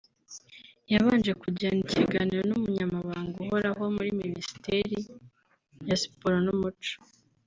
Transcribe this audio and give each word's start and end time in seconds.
yabanje 0.93 1.31
kugirana 1.41 1.81
ikiganiro 1.87 2.41
n’umunyamabanga 2.45 3.35
uhoraho 3.43 3.83
muri 3.95 4.09
Ministeri 4.21 4.97
ya 5.87 5.95
Siporo 6.01 6.37
n’umuco 6.45 6.95